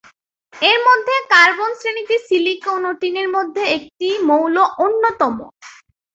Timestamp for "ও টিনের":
2.85-3.29